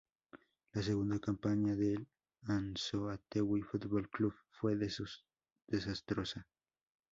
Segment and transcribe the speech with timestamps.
[0.73, 2.07] La segunda campaña del
[2.47, 6.47] Anzoátegui Fútbol Club fue desastrosa.